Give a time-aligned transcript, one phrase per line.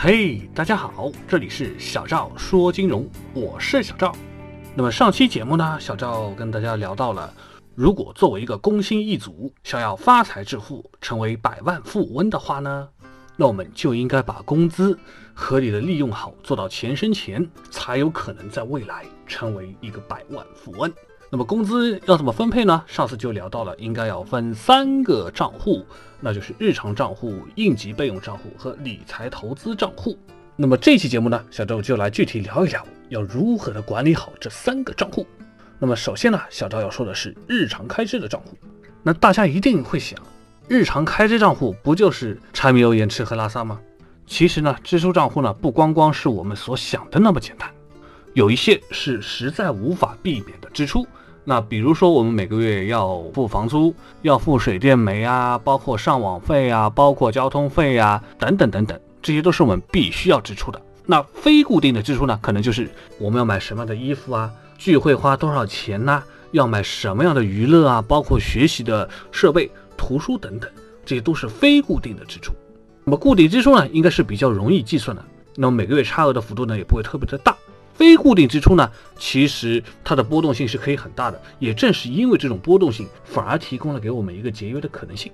[0.00, 3.04] 嘿，大家好，这里是小赵说金融，
[3.34, 4.14] 我是小赵。
[4.76, 7.34] 那么上期节目呢，小赵跟大家聊到了，
[7.74, 12.88] 如果作为一个工薪一族，想要发财致富，成为百万富翁的话呢，
[13.34, 14.96] 那我们就应该把工资
[15.34, 20.88] 合理的利用好，做到钱生钱，才有可能在未来成为一个百万富翁。
[21.30, 22.82] 那么工资要怎么分配呢？
[22.86, 25.84] 上次就聊到了，应该要分三个账户，
[26.20, 30.18] 那就是日常账户、应急备用账户和理财投资账户。
[30.56, 35.26] 那么这期节目呢，小周就来具体聊一聊，要如何的管理好这三个账户。
[35.78, 38.56] 那么首先呢，小赵要说的是日常开支的账户。
[39.02, 40.18] 那大家一定会想，
[40.66, 43.78] 日常开支账户不就是柴米油盐吃喝拉撒吗？
[44.26, 47.70] 其实呢，支出账户呢，不光光是我们所想的那么简单，
[48.38, 51.04] 有一些是实在无法避免的支出。
[51.42, 60.80] 那比如说，我们每个月要付房租，要付水电煤啊，包括上网费啊，包括交通费啊，等等等等，这些都是我们必须要支出的。
[61.04, 66.22] 那非固定的支出呢，可能就是我们要买什么样的衣服啊，聚会花多少钱呢？
[66.52, 70.70] 要买什么样的娱乐啊，包括学习的设备、图书等等，
[71.04, 72.52] 这些都是非固定的支出。
[73.02, 75.24] 那么固定支出呢，应该是比较容易计算的，
[75.56, 77.56] 那么每个月差额的幅度呢，也不会特别的大。
[77.98, 85.32] 非固定支出呢，其实它的波动性是可以很大的，也正是因为这种波动性，反而提供了给我们一个节约的可能性。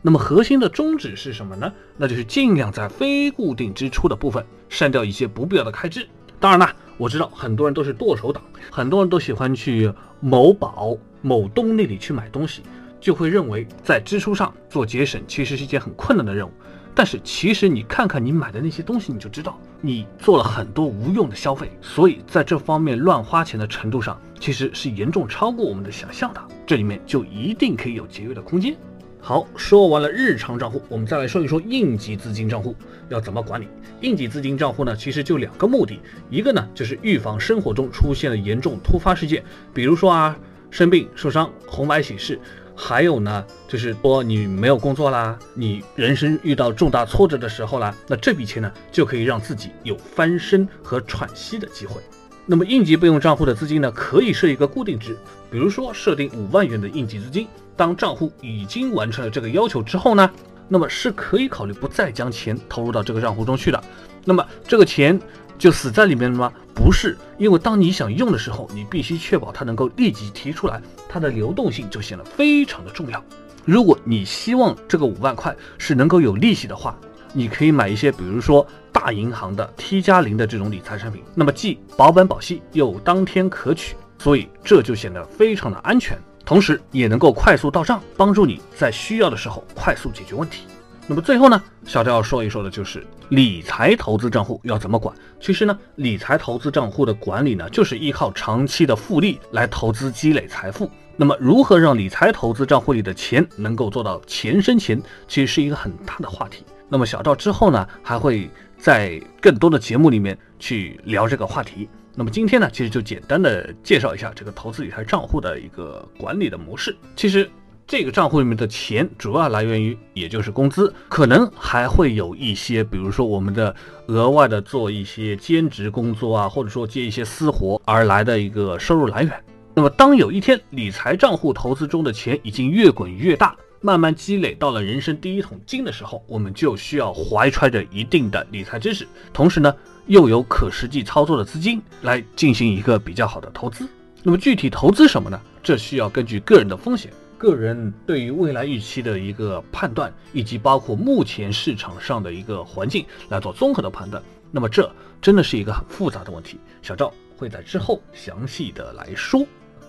[0.00, 1.70] 那么核心的宗旨是什么呢？
[1.98, 6.08] 那就是尽量在非固定支出的部分删掉一些不必要的开支。
[6.40, 12.62] 当然了，我知道很多人都是剁手党，很多人都喜欢去某宝、某东那里去买东西，
[12.98, 16.52] 就会认为在支出上做节省其实是一件很困难的任务。
[16.96, 26.40] 但是其实你看看你买的那些东西，你就知道你做了很多无用的消费，所以在这方面乱花钱的程度上，其实是严重超过我们的想象的。
[26.66, 28.74] 这里面就一定可以有节约的空间。
[29.20, 32.74] 好，说完了日常账户，我们再来说一说应急资金账户
[33.10, 33.68] 要怎么管理。
[34.00, 40.34] 应急资金账户呢，其实就两个目的，一个呢就是预防生活中出现了严重突发事件，比如说啊
[40.70, 42.40] 生病、受伤、红白喜事。
[42.76, 52.00] 还有呢，就是说你没有工作啦，你人生遇到重大挫折的时候啦，那这笔钱呢就可以让自己有翻身和喘息的机会。
[52.44, 55.16] 那么应急备用账户的资金呢，可以设一个固定值，
[55.50, 57.48] 比如说设定五万元的应急资金。
[57.74, 60.30] 当账户已经完成了这个要求之后呢，
[60.68, 63.82] 那么是可以考虑不再将钱投入到这个账户中去的。
[64.24, 65.18] 那么这个钱。
[65.58, 66.52] 就死在里面了吗？
[66.74, 73.22] 不是，因为当你想用的时候，你必须确保它能够立即提出来，它的流动性就显得非常的重要。
[73.64, 76.96] 如果你希望这个五万块是能够有利息的话，
[77.32, 90.62] 你可以买一些，比如说大银行的 T 加零的这种理财产品，那么既保本保息又当天可取，所以这就显得非常的安全，同时也能够快速到账，帮助你在需要的时候快速解决问题。
[91.08, 95.14] 那么最后呢，小赵要说一说的就是理财投资账户要怎么管。
[95.38, 100.90] 其实呢，理财投资账户的管理呢，就是依靠长期的复利来投资积累财富。
[101.16, 106.64] 那么如何让理财投资账户里的钱能够做到钱生钱，其实是一个很大的话题。
[106.88, 111.88] 那么小赵之后呢，还会在更多的节目里面去聊这个话题。
[112.16, 116.96] 那么今天呢，其实就简单的介绍一下这个投资理财账户的一个管理的模式。
[117.14, 117.48] 其实。
[117.88, 123.72] 这个账户里面的钱主要来源于，也就是工资，可能还会有一些，比如说我们的
[124.08, 129.32] 额外的做一些兼职工作啊，或者说接一些私活而来的一个收入来源。
[129.72, 139.72] 那么当有一天理财账户投资中的钱已经越滚越大，慢慢积累到了人生第一桶金的时候，我们就需要怀揣着一定的理财知识，同时呢
[140.08, 143.88] 又有可实际操作的资金来进行一个比较好的投资。
[144.24, 145.40] 那么具体投资什么呢？
[145.62, 147.12] 这需要根据个人的风险。
[147.38, 156.58] 个人对于未来预期的一个判断，以及包括目前市场上的一个环境来做综合的判断，那么这真的是一个很复杂的问题。
[156.82, 159.46] 小赵会在之后详细的来说。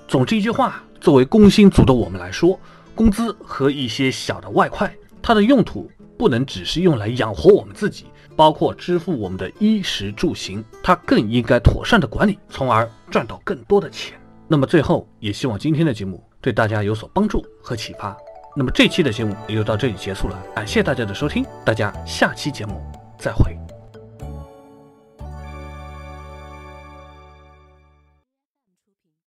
[0.07, 2.60] 总之一句话，作为工薪族的我们来说，
[2.95, 8.06] 工资和一些小的外快，它的用途不能只是用来养活我们自己，
[8.36, 14.19] 包括支付我们的衣食住行，它更应该妥善的管理，从而赚到更多的钱。
[14.48, 16.24] 那么最后，也希望今天的节目。
[16.47, 18.15] 对大家有所帮助和启发。
[18.55, 22.81] 那么这期的节目也就到这里结束了，感谢大家的收听，大家下期节目
[23.19, 23.67] 再会。